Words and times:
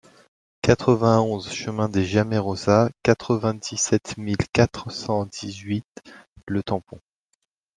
quatre-vingt-onze 0.63 1.51
chemin 1.53 1.87
des 1.87 2.05
Jamerosas, 2.05 2.89
quatre-vingt-dix-sept 3.03 4.17
mille 4.17 4.35
quatre 4.51 4.89
cent 4.89 5.27
dix-huit 5.27 5.85
Le 6.47 6.63
Tampon 6.63 6.97